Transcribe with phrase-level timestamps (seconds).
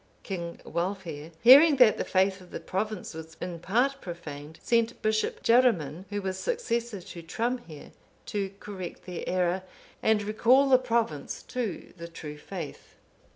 [0.23, 5.43] King Wulfhere, hearing that the faith of the province was in part profaned, sent Bishop
[5.43, 7.91] Jaruman,(514) who was successor to Trumhere,
[8.25, 9.61] to correct their error,
[10.01, 12.95] and recall the province to the true faith.